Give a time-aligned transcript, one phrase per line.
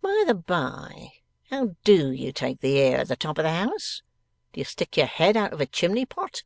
[0.00, 1.10] By the by
[1.50, 4.02] how DO you take the air at the top of the house?
[4.52, 6.44] Do you stick your head out of a chimney pot?